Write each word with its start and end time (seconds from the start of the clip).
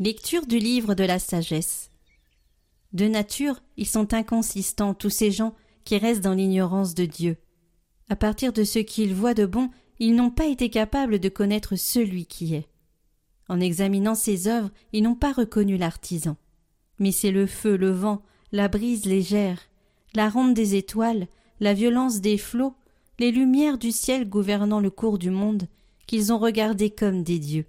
Lecture 0.00 0.44
du 0.48 0.58
livre 0.58 0.96
de 0.96 1.04
la 1.04 1.20
sagesse. 1.20 1.88
De 2.92 3.06
nature, 3.06 3.62
ils 3.76 3.86
sont 3.86 4.12
inconsistants, 4.12 4.92
tous 4.92 5.08
ces 5.08 5.30
gens 5.30 5.54
qui 5.84 5.98
restent 5.98 6.24
dans 6.24 6.34
l'ignorance 6.34 6.96
de 6.96 7.04
Dieu. 7.04 7.36
À 8.08 8.16
partir 8.16 8.52
de 8.52 8.64
ce 8.64 8.80
qu'ils 8.80 9.14
voient 9.14 9.34
de 9.34 9.46
bon, 9.46 9.70
ils 10.00 10.16
n'ont 10.16 10.32
pas 10.32 10.46
été 10.46 10.68
capables 10.68 11.20
de 11.20 11.28
connaître 11.28 11.76
celui 11.76 12.26
qui 12.26 12.56
est. 12.56 12.66
En 13.48 13.60
examinant 13.60 14.16
ses 14.16 14.48
œuvres, 14.48 14.72
ils 14.92 15.04
n'ont 15.04 15.14
pas 15.14 15.32
reconnu 15.32 15.76
l'artisan. 15.76 16.36
Mais 16.98 17.12
c'est 17.12 17.30
le 17.30 17.46
feu, 17.46 17.76
le 17.76 17.92
vent, 17.92 18.20
la 18.50 18.66
brise 18.66 19.04
légère, 19.04 19.60
la 20.12 20.28
ronde 20.28 20.54
des 20.54 20.74
étoiles, 20.74 21.28
la 21.60 21.72
violence 21.72 22.20
des 22.20 22.36
flots, 22.36 22.74
les 23.20 23.30
lumières 23.30 23.78
du 23.78 23.92
ciel 23.92 24.28
gouvernant 24.28 24.80
le 24.80 24.90
cours 24.90 25.18
du 25.18 25.30
monde, 25.30 25.68
qu'ils 26.08 26.32
ont 26.32 26.38
regardés 26.38 26.90
comme 26.90 27.22
des 27.22 27.38
dieux. 27.38 27.66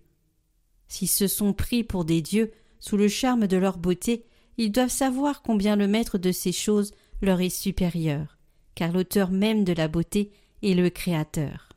S'ils 0.88 1.10
se 1.10 1.28
sont 1.28 1.54
pris 1.54 1.84
pour 1.84 2.06
des 2.06 2.22
dieux, 2.22 2.52
sous 2.80 2.98
le 2.98 3.08
charme 3.08 3.48
de 3.48 3.58
leur 3.58 3.78
beauté, 3.78 4.26
ils 4.58 4.72
doivent 4.72 4.90
savoir 4.90 5.42
combien 5.42 5.76
le 5.76 5.88
maître 5.88 6.18
de 6.18 6.32
ces 6.32 6.52
choses 6.52 6.92
leur 7.22 7.42
est 7.42 7.50
supérieur, 7.50 8.38
car 8.76 8.92
l'auteur 8.92 9.32
même 9.32 9.64
de 9.64 9.74
la 9.74 9.88
beauté 9.88 10.32
est 10.62 10.74
le 10.74 10.90
Créateur. 10.90 11.70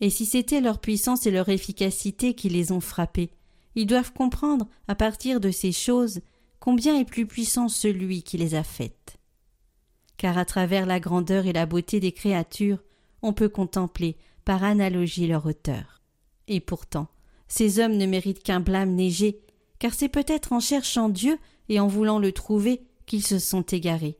Et 0.00 0.10
si 0.10 0.26
c'était 0.26 0.60
leur 0.60 0.80
puissance 0.80 1.26
et 1.26 1.30
leur 1.30 1.48
efficacité 1.48 2.34
qui 2.34 2.48
les 2.48 2.72
ont 2.72 2.80
frappés, 2.80 3.30
ils 3.74 3.86
doivent 3.86 4.12
comprendre, 4.12 4.68
à 4.88 4.94
partir 4.94 5.40
de 5.40 5.50
ces 5.50 5.72
choses, 5.72 6.20
combien 6.58 6.98
est 6.98 7.04
plus 7.04 7.26
puissant 7.26 7.68
celui 7.68 8.22
qui 8.22 8.36
les 8.36 8.54
a 8.54 8.64
faites. 8.64 9.18
Car 10.16 10.38
à 10.38 10.44
travers 10.44 10.86
la 10.86 11.00
grandeur 11.00 11.46
et 11.46 11.52
la 11.52 11.66
beauté 11.66 12.00
des 12.00 12.12
créatures, 12.12 12.82
on 13.22 13.32
peut 13.32 13.48
contempler, 13.48 14.16
par 14.44 14.64
analogie, 14.64 15.28
leur 15.28 15.46
auteur. 15.46 16.02
Et 16.48 16.60
pourtant, 16.60 17.08
ces 17.52 17.80
hommes 17.80 17.98
ne 17.98 18.06
méritent 18.06 18.42
qu'un 18.42 18.60
blâme 18.60 18.96
léger, 18.96 19.38
car 19.78 19.92
c'est 19.92 20.08
peut-être 20.08 20.54
en 20.54 20.60
cherchant 20.60 21.10
Dieu 21.10 21.36
et 21.68 21.80
en 21.80 21.86
voulant 21.86 22.18
le 22.18 22.32
trouver 22.32 22.80
qu'ils 23.04 23.26
se 23.26 23.38
sont 23.38 23.60
égarés. 23.60 24.16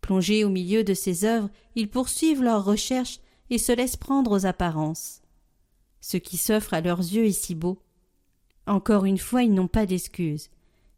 Plongés 0.00 0.44
au 0.44 0.50
milieu 0.50 0.84
de 0.84 0.94
ces 0.94 1.24
œuvres, 1.24 1.50
ils 1.74 1.90
poursuivent 1.90 2.44
leurs 2.44 2.64
recherches 2.64 3.18
et 3.50 3.58
se 3.58 3.72
laissent 3.72 3.96
prendre 3.96 4.30
aux 4.30 4.46
apparences. 4.46 5.20
Ce 6.00 6.16
qui 6.16 6.36
s'offre 6.36 6.74
à 6.74 6.80
leurs 6.80 7.00
yeux 7.00 7.24
est 7.24 7.32
si 7.32 7.56
beau. 7.56 7.80
Encore 8.68 9.04
une 9.04 9.18
fois, 9.18 9.42
ils 9.42 9.52
n'ont 9.52 9.66
pas 9.66 9.84
d'excuse. 9.84 10.48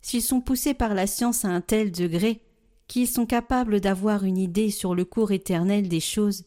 S'ils 0.02 0.20
sont 0.20 0.42
poussés 0.42 0.74
par 0.74 0.92
la 0.92 1.06
science 1.06 1.46
à 1.46 1.48
un 1.48 1.62
tel 1.62 1.90
degré, 1.90 2.42
qu'ils 2.86 3.08
sont 3.08 3.24
capables 3.24 3.80
d'avoir 3.80 4.24
une 4.24 4.36
idée 4.36 4.70
sur 4.70 4.94
le 4.94 5.06
cours 5.06 5.32
éternel 5.32 5.88
des 5.88 6.00
choses, 6.00 6.44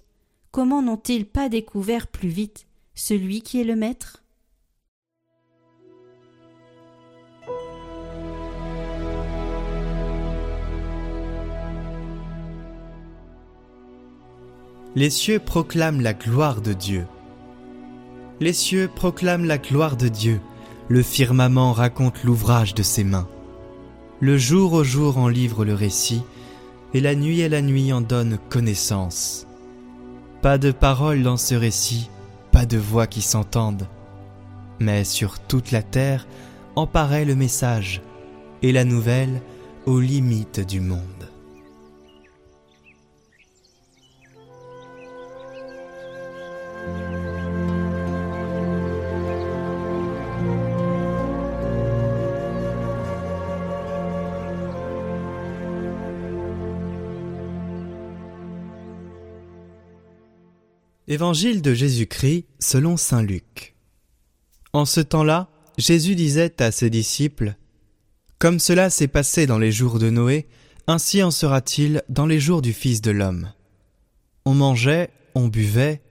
comment 0.51 0.83
n'ont-ils 0.83 1.25
pas 1.25 1.49
découvert 1.49 2.05
plus 2.05 2.29
vite 2.29 2.67
celui 2.93 3.41
qui 3.41 3.59
est 3.59 3.63
le 3.63 3.75
maître? 3.75 4.23
Les 14.99 15.09
cieux 15.09 15.39
proclament 15.39 16.01
la 16.01 16.13
gloire 16.13 16.59
de 16.59 16.73
Dieu. 16.73 17.07
Les 18.41 18.51
cieux 18.51 18.89
proclament 18.93 19.45
la 19.45 19.57
gloire 19.57 19.95
de 19.95 20.09
Dieu, 20.09 20.41
le 20.89 21.01
firmament 21.03 21.71
raconte 21.71 22.25
l'ouvrage 22.25 22.73
de 22.73 22.83
ses 22.83 23.05
mains. 23.05 23.29
Le 24.19 24.37
jour 24.37 24.73
au 24.73 24.83
jour 24.83 25.17
en 25.17 25.29
livre 25.29 25.63
le 25.63 25.73
récit, 25.73 26.21
et 26.93 26.99
la 26.99 27.15
nuit 27.15 27.41
à 27.43 27.47
la 27.47 27.61
nuit 27.61 27.93
en 27.93 28.01
donne 28.01 28.39
connaissance. 28.49 29.47
Pas 30.41 30.57
de 30.57 30.73
paroles 30.73 31.23
dans 31.23 31.37
ce 31.37 31.55
récit, 31.55 32.09
pas 32.51 32.65
de 32.65 32.77
voix 32.77 33.07
qui 33.07 33.21
s'entendent, 33.21 33.87
mais 34.81 35.05
sur 35.05 35.39
toute 35.39 35.71
la 35.71 35.81
terre 35.81 36.27
en 36.75 36.87
paraît 36.87 37.23
le 37.23 37.35
message, 37.35 38.01
et 38.63 38.73
la 38.73 38.83
nouvelle 38.83 39.41
aux 39.85 40.01
limites 40.01 40.59
du 40.59 40.81
monde. 40.81 41.28
Évangile 61.11 61.63
de 61.63 61.73
Jésus-Christ 61.73 62.45
selon 62.59 62.95
Saint 62.95 63.23
Luc. 63.23 63.73
En 64.73 64.85
ce 64.85 64.99
temps-là, 64.99 65.49
Jésus 65.79 66.13
disait 66.13 66.61
à 66.61 66.71
ses 66.71 66.91
disciples 66.91 67.55
Comme 68.37 68.59
cela 68.59 68.91
s'est 68.91 69.07
passé 69.07 69.47
dans 69.47 69.57
les 69.57 69.71
jours 69.71 69.97
de 69.97 70.11
Noé, 70.11 70.47
ainsi 70.85 71.23
en 71.23 71.31
sera-t-il 71.31 72.03
dans 72.09 72.27
les 72.27 72.39
jours 72.39 72.61
du 72.61 72.73
Fils 72.73 73.01
de 73.01 73.09
l'homme. 73.09 73.51
On 74.45 74.53
mangeait, 74.53 75.09
on 75.33 75.47
buvait, 75.47 76.03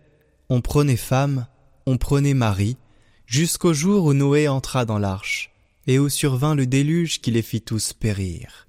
on 0.49 0.61
prenait 0.61 0.97
femme, 0.97 1.47
on 1.87 1.97
prenait 1.97 2.35
mari, 2.35 2.77
jusqu'au 3.25 3.73
jour 3.73 4.05
où 4.05 4.15
Noé 4.15 4.49
entra 4.49 4.85
dans 4.85 4.99
l'arche, 4.99 5.53
et 5.87 6.01
où 6.01 6.09
survint 6.09 6.57
le 6.57 6.67
déluge 6.67 7.21
qui 7.21 7.31
les 7.31 7.43
fit 7.43 7.63
tous 7.63 7.93
périr. 7.93 8.67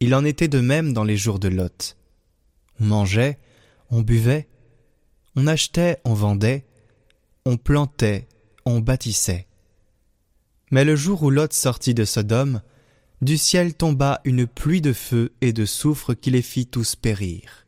Il 0.00 0.14
en 0.14 0.26
était 0.26 0.48
de 0.48 0.60
même 0.60 0.92
dans 0.92 1.04
les 1.04 1.16
jours 1.16 1.38
de 1.38 1.48
Lot. 1.48 1.96
On 2.80 2.84
mangeait, 2.84 3.38
on 3.88 4.02
buvait, 4.02 4.46
on 5.36 5.46
achetait, 5.46 5.98
on 6.04 6.14
vendait, 6.14 6.64
on 7.44 7.56
plantait, 7.56 8.28
on 8.64 8.80
bâtissait. 8.80 9.46
Mais 10.70 10.84
le 10.84 10.96
jour 10.96 11.22
où 11.22 11.30
Lot 11.30 11.52
sortit 11.52 11.94
de 11.94 12.04
Sodome, 12.04 12.62
du 13.22 13.36
ciel 13.36 13.74
tomba 13.74 14.20
une 14.24 14.46
pluie 14.46 14.80
de 14.80 14.92
feu 14.92 15.32
et 15.40 15.52
de 15.52 15.66
soufre 15.66 16.14
qui 16.14 16.30
les 16.30 16.42
fit 16.42 16.66
tous 16.66 16.96
périr. 16.96 17.66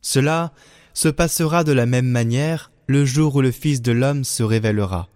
Cela 0.00 0.52
se 0.94 1.08
passera 1.08 1.62
de 1.62 1.72
la 1.72 1.86
même 1.86 2.08
manière 2.08 2.72
le 2.88 3.04
jour 3.04 3.36
où 3.36 3.40
le 3.40 3.52
Fils 3.52 3.80
de 3.80 3.92
l'homme 3.92 4.24
se 4.24 4.42
révélera. 4.42 5.08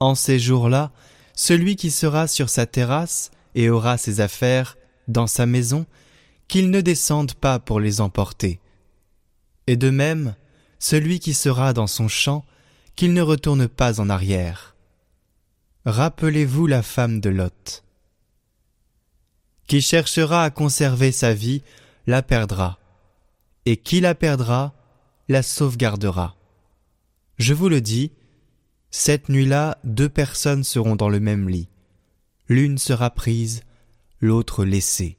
En 0.00 0.14
ces 0.14 0.38
jours-là, 0.38 0.90
celui 1.34 1.76
qui 1.76 1.90
sera 1.90 2.26
sur 2.26 2.48
sa 2.48 2.66
terrasse 2.66 3.30
et 3.54 3.68
aura 3.68 3.98
ses 3.98 4.20
affaires 4.20 4.76
dans 5.08 5.26
sa 5.26 5.46
maison, 5.46 5.86
qu'il 6.48 6.70
ne 6.70 6.80
descende 6.80 7.34
pas 7.34 7.58
pour 7.58 7.80
les 7.80 8.00
emporter, 8.00 8.60
et 9.66 9.76
de 9.76 9.90
même, 9.90 10.34
celui 10.78 11.20
qui 11.20 11.34
sera 11.34 11.72
dans 11.72 11.86
son 11.86 12.08
champ, 12.08 12.44
qu'il 12.96 13.12
ne 13.14 13.22
retourne 13.22 13.68
pas 13.68 14.00
en 14.00 14.10
arrière. 14.10 14.76
Rappelez-vous 15.84 16.66
la 16.66 16.82
femme 16.82 17.20
de 17.20 17.30
Lot. 17.30 17.84
Qui 19.66 19.80
cherchera 19.80 20.44
à 20.44 20.50
conserver 20.50 21.12
sa 21.12 21.34
vie, 21.34 21.62
la 22.06 22.22
perdra, 22.22 22.78
et 23.64 23.76
qui 23.76 24.00
la 24.00 24.14
perdra, 24.14 24.74
la 25.28 25.42
sauvegardera. 25.42 26.36
Je 27.38 27.54
vous 27.54 27.68
le 27.68 27.80
dis, 27.80 28.12
cette 28.90 29.28
nuit-là, 29.28 29.78
deux 29.84 30.08
personnes 30.08 30.64
seront 30.64 30.96
dans 30.96 31.08
le 31.08 31.20
même 31.20 31.48
lit. 31.48 31.68
L'une 32.48 32.76
sera 32.76 33.10
prise, 33.10 33.62
l'autre 34.20 34.64
laissée. 34.64 35.16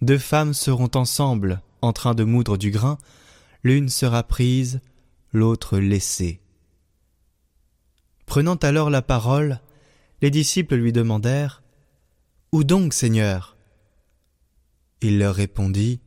Deux 0.00 0.18
femmes 0.18 0.54
seront 0.54 0.90
ensemble, 0.94 1.60
en 1.82 1.92
train 1.92 2.14
de 2.14 2.24
moudre 2.24 2.56
du 2.56 2.70
grain, 2.70 2.98
l'une 3.62 3.88
sera 3.88 4.22
prise, 4.22 4.80
l'autre 5.32 5.78
laissée. 5.78 6.40
Prenant 8.26 8.56
alors 8.56 8.90
la 8.90 9.02
parole, 9.02 9.60
les 10.20 10.30
disciples 10.30 10.76
lui 10.76 10.92
demandèrent 10.92 11.62
Où 12.52 12.64
donc, 12.64 12.92
Seigneur? 12.92 13.56
Il 15.00 15.18
leur 15.18 15.34
répondit 15.34 16.00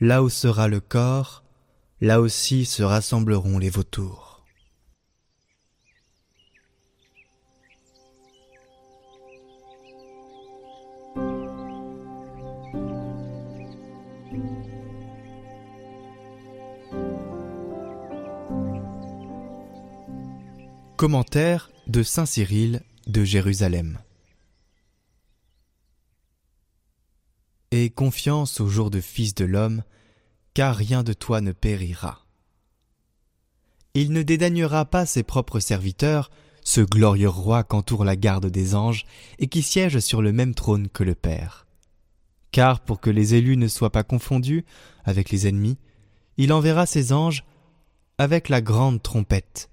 Là 0.00 0.22
où 0.22 0.28
sera 0.28 0.68
le 0.68 0.80
corps, 0.80 1.44
là 2.00 2.20
aussi 2.20 2.64
se 2.64 2.82
rassembleront 2.82 3.58
les 3.58 3.70
vautours. 3.70 4.27
Commentaire 20.98 21.70
de 21.86 22.02
Saint 22.02 22.26
Cyril 22.26 22.82
de 23.06 23.22
Jérusalem. 23.22 24.00
Aie 27.70 27.90
confiance 27.90 28.60
au 28.60 28.66
jour 28.66 28.90
de 28.90 29.00
Fils 29.00 29.32
de 29.36 29.44
l'homme, 29.44 29.84
car 30.54 30.74
rien 30.74 31.04
de 31.04 31.12
toi 31.12 31.40
ne 31.40 31.52
périra. 31.52 32.26
Il 33.94 34.10
ne 34.10 34.22
dédaignera 34.22 34.86
pas 34.86 35.06
ses 35.06 35.22
propres 35.22 35.60
serviteurs, 35.60 36.32
ce 36.64 36.80
glorieux 36.80 37.28
roi 37.28 37.62
qu'entoure 37.62 38.04
la 38.04 38.16
garde 38.16 38.46
des 38.46 38.74
anges 38.74 39.06
et 39.38 39.46
qui 39.46 39.62
siège 39.62 40.00
sur 40.00 40.20
le 40.20 40.32
même 40.32 40.56
trône 40.56 40.88
que 40.88 41.04
le 41.04 41.14
Père. 41.14 41.68
Car 42.50 42.80
pour 42.80 43.00
que 43.00 43.10
les 43.10 43.36
élus 43.36 43.56
ne 43.56 43.68
soient 43.68 43.92
pas 43.92 44.02
confondus 44.02 44.64
avec 45.04 45.30
les 45.30 45.46
ennemis, 45.46 45.78
il 46.38 46.52
enverra 46.52 46.86
ses 46.86 47.12
anges 47.12 47.44
avec 48.18 48.48
la 48.48 48.60
grande 48.60 49.00
trompette, 49.00 49.70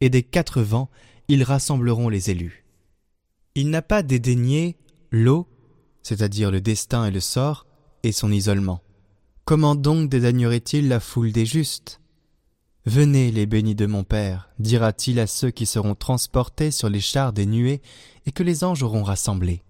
et 0.00 0.10
des 0.10 0.22
quatre 0.22 0.62
vents 0.62 0.90
ils 1.28 1.44
rassembleront 1.44 2.08
les 2.08 2.30
élus. 2.30 2.64
Il 3.54 3.70
n'a 3.70 3.82
pas 3.82 4.02
dédaigné 4.02 4.76
l'eau, 5.12 5.46
c'est-à-dire 6.02 6.50
le 6.50 6.60
destin 6.60 7.06
et 7.06 7.10
le 7.10 7.20
sort, 7.20 7.66
et 8.02 8.12
son 8.12 8.32
isolement. 8.32 8.82
Comment 9.44 9.74
donc 9.74 10.08
dédaignerait-il 10.08 10.88
la 10.88 11.00
foule 11.00 11.32
des 11.32 11.46
justes? 11.46 12.00
Venez, 12.86 13.30
les 13.30 13.46
bénis 13.46 13.74
de 13.74 13.86
mon 13.86 14.04
Père, 14.04 14.50
dira-t-il 14.58 15.20
à 15.20 15.26
ceux 15.26 15.50
qui 15.50 15.66
seront 15.66 15.94
transportés 15.94 16.70
sur 16.70 16.88
les 16.88 17.00
chars 17.00 17.32
des 17.32 17.46
nuées 17.46 17.82
et 18.26 18.32
que 18.32 18.42
les 18.42 18.64
anges 18.64 18.82
auront 18.82 19.02
rassemblés. 19.02 19.62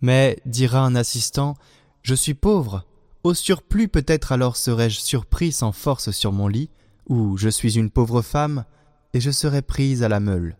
Mais, 0.00 0.38
dira 0.44 0.80
un 0.80 0.96
assistant, 0.96 1.56
je 2.02 2.14
suis 2.14 2.34
pauvre, 2.34 2.84
au 3.22 3.32
surplus 3.32 3.88
peut-être 3.88 4.32
alors 4.32 4.56
serais-je 4.56 5.00
surpris 5.00 5.52
sans 5.52 5.72
force 5.72 6.10
sur 6.10 6.32
mon 6.32 6.48
lit, 6.48 6.70
ou 7.08 7.36
je 7.36 7.48
suis 7.48 7.78
une 7.78 7.90
pauvre 7.90 8.22
femme, 8.22 8.64
et 9.12 9.20
je 9.20 9.30
serai 9.30 9.62
prise 9.62 10.02
à 10.02 10.08
la 10.08 10.20
meule. 10.20 10.56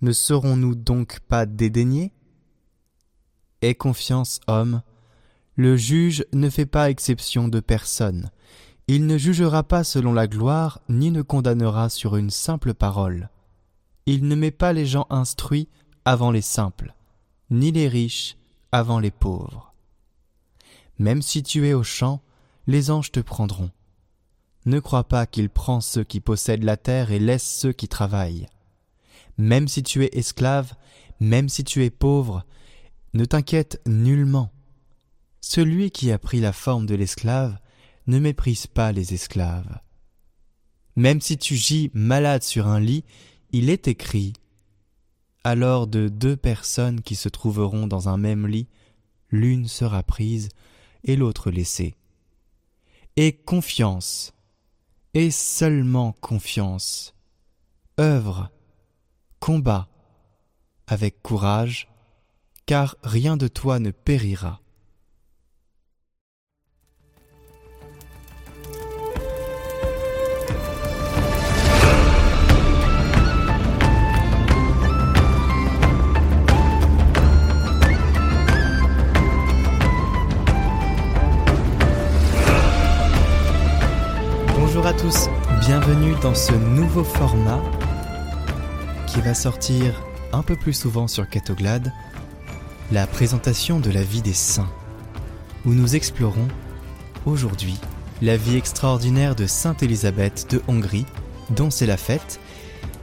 Ne 0.00 0.12
serons-nous 0.12 0.74
donc 0.74 1.20
pas 1.20 1.46
dédaignés? 1.46 2.12
Aie 3.60 3.74
confiance, 3.74 4.40
homme, 4.46 4.82
le 5.56 5.76
juge 5.76 6.24
ne 6.32 6.48
fait 6.48 6.66
pas 6.66 6.90
exception 6.90 7.48
de 7.48 7.60
personne. 7.60 8.30
Il 8.88 9.06
ne 9.06 9.18
jugera 9.18 9.62
pas 9.62 9.84
selon 9.84 10.12
la 10.12 10.26
gloire, 10.26 10.80
ni 10.88 11.10
ne 11.10 11.22
condamnera 11.22 11.88
sur 11.88 12.16
une 12.16 12.30
simple 12.30 12.74
parole. 12.74 13.30
Il 14.06 14.26
ne 14.26 14.34
met 14.34 14.50
pas 14.50 14.72
les 14.72 14.86
gens 14.86 15.06
instruits 15.10 15.68
avant 16.04 16.30
les 16.30 16.42
simples, 16.42 16.94
ni 17.50 17.70
les 17.70 17.86
riches 17.86 18.36
avant 18.72 18.98
les 18.98 19.12
pauvres. 19.12 19.72
Même 20.98 21.22
si 21.22 21.42
tu 21.42 21.68
es 21.68 21.74
au 21.74 21.84
champ, 21.84 22.20
les 22.66 22.90
anges 22.90 23.12
te 23.12 23.20
prendront. 23.20 23.70
Ne 24.64 24.78
crois 24.78 25.04
pas 25.04 25.26
qu'il 25.26 25.50
prend 25.50 25.80
ceux 25.80 26.04
qui 26.04 26.20
possèdent 26.20 26.64
la 26.64 26.76
terre 26.76 27.10
et 27.10 27.18
laisse 27.18 27.48
ceux 27.48 27.72
qui 27.72 27.88
travaillent. 27.88 28.48
Même 29.38 29.66
si 29.66 29.82
tu 29.82 30.04
es 30.04 30.10
esclave, 30.12 30.74
même 31.20 31.48
si 31.48 31.64
tu 31.64 31.84
es 31.84 31.90
pauvre, 31.90 32.44
ne 33.14 33.24
t'inquiète 33.24 33.80
nullement. 33.86 34.50
Celui 35.40 35.90
qui 35.90 36.12
a 36.12 36.18
pris 36.18 36.40
la 36.40 36.52
forme 36.52 36.86
de 36.86 36.94
l'esclave 36.94 37.58
ne 38.06 38.18
méprise 38.18 38.66
pas 38.66 38.92
les 38.92 39.14
esclaves. 39.14 39.80
Même 40.96 41.20
si 41.20 41.38
tu 41.38 41.56
gis 41.56 41.90
malade 41.94 42.42
sur 42.42 42.68
un 42.68 42.80
lit, 42.80 43.04
il 43.50 43.70
est 43.70 43.88
écrit 43.88 44.34
Alors 45.42 45.86
de 45.86 46.08
deux 46.08 46.36
personnes 46.36 47.00
qui 47.00 47.16
se 47.16 47.28
trouveront 47.28 47.86
dans 47.86 48.08
un 48.08 48.18
même 48.18 48.46
lit, 48.46 48.68
l'une 49.30 49.66
sera 49.66 50.02
prise 50.02 50.50
et 51.04 51.16
l'autre 51.16 51.50
laissée. 51.50 51.96
Et 53.16 53.32
confiance, 53.32 54.32
et 55.14 55.30
seulement 55.30 56.12
confiance, 56.12 57.14
œuvre, 58.00 58.50
combat, 59.40 59.88
avec 60.86 61.22
courage, 61.22 61.88
car 62.64 62.96
rien 63.02 63.36
de 63.36 63.48
toi 63.48 63.78
ne 63.78 63.90
périra. 63.90 64.61
Dans 86.22 86.34
ce 86.36 86.52
nouveau 86.52 87.02
format 87.02 87.60
qui 89.08 89.20
va 89.20 89.34
sortir 89.34 90.00
un 90.32 90.42
peu 90.42 90.54
plus 90.54 90.72
souvent 90.72 91.08
sur 91.08 91.28
Catoglade, 91.28 91.92
la 92.92 93.08
présentation 93.08 93.80
de 93.80 93.90
la 93.90 94.04
vie 94.04 94.22
des 94.22 94.32
saints, 94.32 94.70
où 95.66 95.72
nous 95.72 95.96
explorons 95.96 96.46
aujourd'hui 97.26 97.76
la 98.20 98.36
vie 98.36 98.56
extraordinaire 98.56 99.34
de 99.34 99.46
Sainte 99.46 99.82
Élisabeth 99.82 100.46
de 100.48 100.62
Hongrie, 100.68 101.06
dont 101.50 101.70
c'est 101.70 101.86
la 101.86 101.96
fête, 101.96 102.38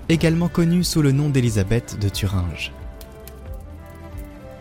également 0.08 0.48
connue 0.48 0.86
sous 0.86 1.02
le 1.02 1.12
nom 1.12 1.28
d'Élisabeth 1.28 2.00
de 2.00 2.08
Thuringe. 2.08 2.72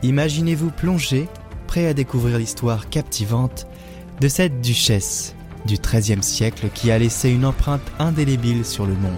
Imaginez-vous 0.03 0.73
plonger, 0.73 1.29
prêt 1.69 1.87
à 1.87 1.95
découvrir 1.95 2.39
l'histoire 2.39 2.89
captivante 2.89 3.69
de 4.21 4.27
cette 4.27 4.61
duchesse 4.61 5.37
du 5.67 5.77
XIIIe 5.77 6.23
siècle 6.23 6.69
qui 6.75 6.91
a 6.91 6.99
laissé 6.99 7.31
une 7.31 7.45
empreinte 7.45 7.93
indélébile 7.99 8.65
sur 8.65 8.87
le 8.87 8.95
monde. 8.95 9.13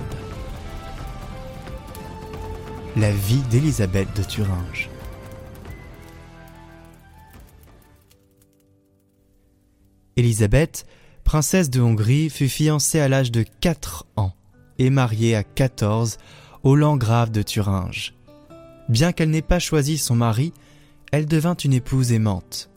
La 2.97 3.13
vie 3.13 3.43
d'Élisabeth 3.51 4.09
de 4.17 4.23
Thuringe. 4.23 4.91
Élisabeth, 10.17 10.85
princesse 11.25 11.71
de 11.71 11.81
Hongrie, 11.81 12.29
fut 12.31 12.49
fiancée 12.49 13.01
à 13.01 13.09
l'âge 13.09 13.31
de 13.31 13.45
4 13.61 14.07
ans 14.17 14.35
et 14.79 14.91
mariée 14.91 15.37
à 15.37 15.45
14 15.45 16.19
au 16.63 16.77
Landgrave 16.77 17.31
de 17.31 17.43
Thuringe. 17.43 18.15
Bien 18.89 19.13
qu'elle 19.13 19.31
n'ait 19.31 19.41
pas 19.41 19.61
choisi 19.61 19.99
son 19.99 20.17
mari, 20.17 20.53
elle 21.13 21.27
devint 21.27 21.55
une 21.55 21.73
épouse 21.73 22.13
aimante. 22.13 22.71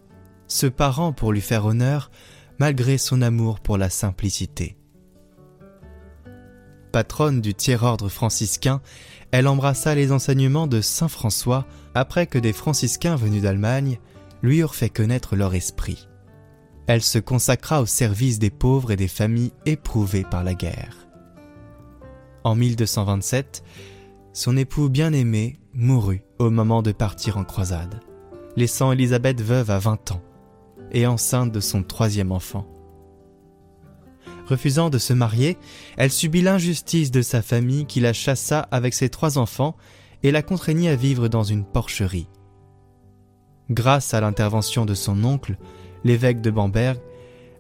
Ce 0.48 0.68
parent, 0.68 1.12
pour 1.12 1.32
lui 1.32 1.42
faire 1.42 1.66
honneur, 1.66 2.12
malgré 2.60 2.98
son 2.98 3.22
amour 3.22 3.60
pour 3.60 3.78
la 3.78 3.90
simplicité. 3.90 4.78
Patronne 6.92 7.42
du 7.42 7.56
tiers-ordre 7.56 8.08
franciscain, 8.08 8.82
elle 9.32 9.48
embrassa 9.48 9.96
les 9.96 10.12
enseignements 10.12 10.68
de 10.68 10.80
Saint 10.80 11.08
François 11.08 11.66
après 11.96 12.28
que 12.28 12.38
des 12.38 12.54
franciscains 12.54 13.16
venus 13.16 13.42
d'Allemagne 13.42 14.00
lui 14.44 14.60
eurent 14.60 14.76
fait 14.76 14.90
connaître 14.90 15.36
leur 15.36 15.56
esprit. 15.56 16.08
Elle 16.86 17.02
se 17.02 17.18
consacra 17.18 17.82
au 17.82 17.86
service 17.86 18.38
des 18.38 18.52
pauvres 18.52 18.92
et 18.92 18.96
des 18.96 19.08
familles 19.08 19.54
éprouvées 19.66 20.26
par 20.30 20.44
la 20.44 20.54
guerre. 20.54 21.08
En 22.44 22.56
1227, 22.56 23.64
son 24.34 24.58
époux 24.58 24.90
bien-aimé 24.90 25.60
mourut 25.74 26.24
au 26.40 26.50
moment 26.50 26.84
de 26.84 26.92
partir 26.92 27.38
en 27.38 27.44
croisade, 27.44 28.02
laissant 28.56 28.92
Élisabeth 28.92 29.42
veuve 29.42 29.72
à 29.72 29.80
20 29.80 30.12
ans 30.12 30.22
et 30.94 31.08
enceinte 31.08 31.52
de 31.52 31.60
son 31.60 31.84
troisième 31.84 32.32
enfant. 32.32 32.66
Refusant 34.48 34.90
de 34.90 34.98
se 34.98 35.14
marier, 35.14 35.58
elle 35.98 36.12
subit 36.12 36.42
l'injustice 36.42 37.12
de 37.12 37.22
sa 37.22 37.42
famille 37.42 37.86
qui 37.86 38.00
la 38.00 38.14
chassa 38.14 38.68
avec 38.72 38.94
ses 38.94 39.10
trois 39.10 39.38
enfants 39.38 39.76
et 40.22 40.32
la 40.32 40.42
contraignit 40.42 40.90
à 40.90 40.96
vivre 40.96 41.28
dans 41.28 41.44
une 41.44 41.66
porcherie. 41.66 42.28
Grâce 43.70 44.14
à 44.14 44.22
l'intervention 44.22 44.86
de 44.86 44.94
son 44.94 45.24
oncle, 45.24 45.58
l'évêque 46.04 46.42
de 46.42 46.52
Bamberg, 46.52 47.00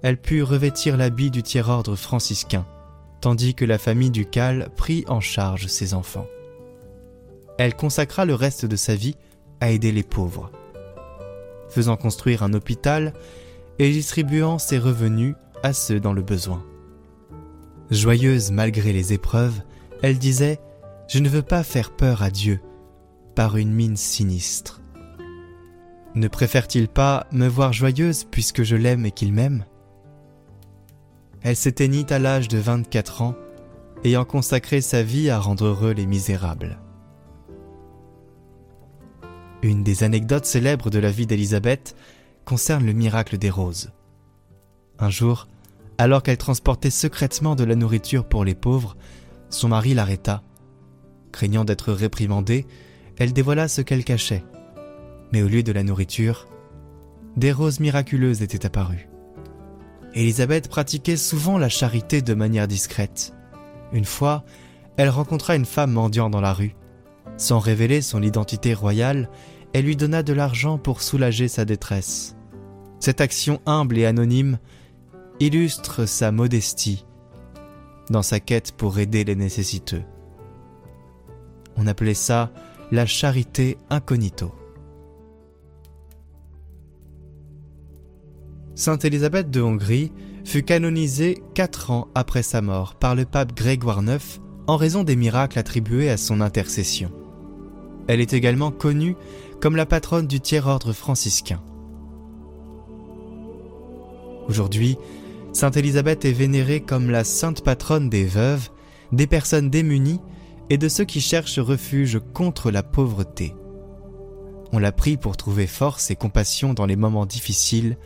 elle 0.01 0.17
put 0.17 0.43
revêtir 0.43 0.97
l'habit 0.97 1.31
du 1.31 1.43
tiers-ordre 1.43 1.95
franciscain, 1.95 2.65
tandis 3.21 3.55
que 3.55 3.63
la 3.63 3.77
famille 3.77 4.11
ducale 4.11 4.69
prit 4.75 5.05
en 5.07 5.21
charge 5.21 5.67
ses 5.67 5.93
enfants. 5.93 6.27
Elle 7.57 7.75
consacra 7.75 8.25
le 8.25 8.35
reste 8.35 8.65
de 8.65 8.75
sa 8.75 8.95
vie 8.95 9.15
à 9.61 9.71
aider 9.71 9.93
les 9.93 10.03
pauvres 10.03 10.51
faisant 11.69 11.97
construire 11.97 12.43
un 12.43 12.53
hôpital 12.53 13.13
et 13.79 13.91
distribuant 13.91 14.59
ses 14.59 14.77
revenus 14.77 15.35
à 15.63 15.73
ceux 15.73 15.99
dans 15.99 16.13
le 16.13 16.21
besoin. 16.21 16.63
Joyeuse 17.89 18.51
malgré 18.51 18.93
les 18.93 19.13
épreuves, 19.13 19.61
elle 20.01 20.17
disait⁇ 20.17 20.55
Je 21.07 21.19
ne 21.19 21.29
veux 21.29 21.41
pas 21.41 21.63
faire 21.63 21.91
peur 21.91 22.21
à 22.21 22.29
Dieu⁇ 22.29 22.55
par 23.35 23.57
une 23.57 23.73
mine 23.73 23.97
sinistre. 23.97 24.81
Ne 26.15 26.27
préfère-t-il 26.27 26.87
pas 26.87 27.25
me 27.31 27.47
voir 27.47 27.73
joyeuse 27.73 28.25
puisque 28.25 28.63
je 28.63 28.75
l'aime 28.75 29.05
et 29.05 29.11
qu'il 29.11 29.33
m'aime? 29.33 29.65
Elle 31.41 31.55
s'éteignit 31.55 32.11
à 32.11 32.19
l'âge 32.19 32.47
de 32.47 32.57
24 32.57 33.21
ans, 33.21 33.35
ayant 34.03 34.23
consacré 34.23 34.79
sa 34.81 35.01
vie 35.03 35.29
à 35.29 35.39
rendre 35.39 35.65
heureux 35.65 35.91
les 35.91 36.05
misérables. 36.05 36.77
Une 39.63 39.81
des 39.81 40.03
anecdotes 40.03 40.45
célèbres 40.45 40.89
de 40.89 40.99
la 40.99 41.09
vie 41.09 41.25
d'Élisabeth 41.25 41.95
concerne 42.43 42.85
le 42.85 42.91
miracle 42.91 43.37
des 43.37 43.49
roses. 43.49 43.91
Un 44.99 45.09
jour, 45.09 45.47
alors 45.97 46.21
qu'elle 46.21 46.37
transportait 46.37 46.89
secrètement 46.89 47.55
de 47.55 47.63
la 47.63 47.75
nourriture 47.75 48.25
pour 48.25 48.43
les 48.43 48.55
pauvres, 48.55 48.97
son 49.49 49.69
mari 49.69 49.93
l'arrêta. 49.93 50.43
Craignant 51.31 51.63
d'être 51.63 51.93
réprimandée, 51.93 52.67
elle 53.17 53.31
dévoila 53.31 53.69
ce 53.69 53.79
qu'elle 53.79 54.03
cachait. 54.03 54.43
Mais 55.31 55.41
au 55.41 55.47
lieu 55.47 55.63
de 55.63 55.71
la 55.71 55.83
nourriture, 55.83 56.45
des 57.37 57.53
roses 57.53 57.79
miraculeuses 57.79 58.41
étaient 58.41 58.65
apparues. 58.65 59.07
Élisabeth 60.13 60.67
pratiquait 60.67 61.15
souvent 61.15 61.57
la 61.57 61.69
charité 61.69 62.21
de 62.21 62.33
manière 62.33 62.67
discrète. 62.67 63.33
Une 63.93 64.05
fois, 64.05 64.43
elle 64.97 65.09
rencontra 65.09 65.55
une 65.55 65.65
femme 65.65 65.93
mendiant 65.93 66.29
dans 66.29 66.41
la 66.41 66.51
rue. 66.51 66.75
Sans 67.37 67.59
révéler 67.59 68.01
son 68.01 68.21
identité 68.21 68.73
royale, 68.73 69.29
elle 69.73 69.85
lui 69.85 69.95
donna 69.95 70.23
de 70.23 70.33
l'argent 70.33 70.77
pour 70.77 71.01
soulager 71.01 71.47
sa 71.47 71.65
détresse. 71.65 72.35
Cette 72.99 73.21
action 73.21 73.59
humble 73.65 73.97
et 73.97 74.05
anonyme 74.05 74.59
illustre 75.39 76.05
sa 76.05 76.31
modestie 76.31 77.05
dans 78.09 78.21
sa 78.21 78.39
quête 78.39 78.71
pour 78.73 78.99
aider 78.99 79.23
les 79.23 79.35
nécessiteux. 79.35 80.03
On 81.75 81.87
appelait 81.87 82.13
ça 82.13 82.51
la 82.91 83.05
charité 83.05 83.77
incognito. 83.89 84.53
Sainte 88.75 89.05
Élisabeth 89.05 89.49
de 89.49 89.61
Hongrie 89.61 90.11
fut 90.45 90.63
canonisée 90.63 91.41
quatre 91.53 91.91
ans 91.91 92.07
après 92.15 92.43
sa 92.43 92.61
mort 92.61 92.95
par 92.95 93.15
le 93.15 93.25
pape 93.25 93.55
Grégoire 93.55 94.03
IX 94.03 94.41
en 94.67 94.77
raison 94.77 95.03
des 95.03 95.15
miracles 95.15 95.59
attribués 95.59 96.09
à 96.09 96.17
son 96.17 96.41
intercession. 96.41 97.11
Elle 98.07 98.21
est 98.21 98.33
également 98.33 98.71
connue 98.71 99.15
comme 99.61 99.75
la 99.75 99.85
patronne 99.85 100.27
du 100.27 100.39
tiers-ordre 100.39 100.93
franciscain. 100.93 101.61
Aujourd'hui, 104.47 104.97
Sainte 105.53 105.77
Élisabeth 105.77 106.25
est 106.25 106.33
vénérée 106.33 106.81
comme 106.81 107.09
la 107.09 107.23
sainte 107.23 107.63
patronne 107.63 108.09
des 108.09 108.25
veuves, 108.25 108.69
des 109.11 109.27
personnes 109.27 109.69
démunies 109.69 110.19
et 110.69 110.77
de 110.77 110.89
ceux 110.89 111.05
qui 111.05 111.21
cherchent 111.21 111.59
refuge 111.59 112.19
contre 112.33 112.71
la 112.71 112.83
pauvreté. 112.83 113.53
On 114.71 114.79
l'a 114.79 114.91
prie 114.91 115.17
pour 115.17 115.37
trouver 115.37 115.67
force 115.67 116.09
et 116.09 116.15
compassion 116.15 116.73
dans 116.73 116.87
les 116.87 116.95
moments 116.95 117.27
difficiles, 117.27 117.97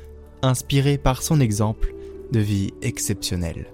inspirée 0.41 0.97
par 0.97 1.23
son 1.23 1.39
exemple 1.39 1.93
de 2.31 2.39
vie 2.39 2.73
exceptionnelle. 2.81 3.67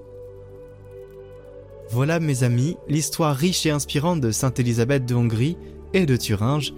Voilà 1.90 2.20
mes 2.20 2.44
amis, 2.44 2.78
l'histoire 2.88 3.36
riche 3.36 3.66
et 3.66 3.72
inspirante 3.72 4.22
de 4.22 4.32
Sainte 4.32 4.60
Élisabeth 4.60 5.06
de 5.06 5.16
Hongrie 5.16 5.58
de 5.94 6.18
Thuringe. 6.18 6.74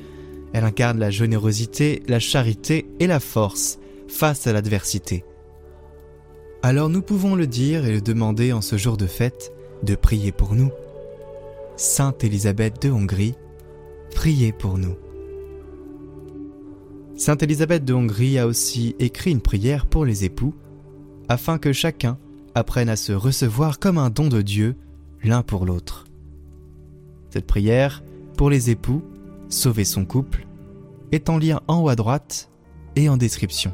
Elle 0.54 0.64
incarne 0.64 1.00
la 1.00 1.10
générosité, 1.10 2.04
la 2.08 2.20
charité 2.20 2.86
et 3.00 3.08
la 3.08 3.20
force 3.20 3.80
face 4.08 4.48
à 4.48 4.54
l'adversité. 4.54 5.26
Alors 6.62 6.90
nous 6.90 7.02
pouvons 7.02 7.36
le 7.36 7.48
dire 7.48 7.86
et 7.86 7.92
le 7.92 8.02
demander 8.02 8.54
en 8.54 8.62
ce 8.62 8.78
jour 8.78 8.98
de 8.98 9.08
fête 9.08 9.52
de 9.84 9.96
prier 9.96 10.32
pour 10.32 10.56
nous. 10.56 10.72
Sainte 11.78 12.24
Élisabeth 12.24 12.82
de 12.82 12.90
Hongrie, 12.90 13.36
priez 14.14 14.52
pour 14.52 14.78
nous. 14.78 14.96
Sainte 17.18 17.44
Élisabeth 17.44 17.86
de 17.86 17.94
Hongrie 17.94 18.40
a 18.40 18.48
aussi 18.48 18.96
écrit 19.00 19.32
une 19.32 19.42
prière 19.42 19.86
pour 19.86 20.06
les 20.06 20.26
époux, 20.26 20.54
afin 21.30 21.58
que 21.58 21.72
chacun 21.72 22.18
apprenne 22.56 22.90
à 22.90 22.96
se 22.96 23.12
recevoir 23.12 23.80
comme 23.80 23.98
un 23.98 24.10
don 24.10 24.28
de 24.28 24.42
Dieu 24.42 24.76
l'un 25.24 25.42
pour 25.42 25.66
l'autre. 25.66 26.06
Cette 27.30 27.48
prière, 27.48 28.04
pour 28.36 28.50
les 28.50 28.70
époux, 28.70 29.02
sauver 29.50 29.86
son 29.86 30.06
couple, 30.06 30.48
est 31.12 31.30
en 31.30 31.38
lien 31.38 31.62
en 31.68 31.82
haut 31.82 31.90
à 31.90 31.96
droite 31.96 32.50
et 32.96 33.10
en 33.10 33.18
description. 33.18 33.74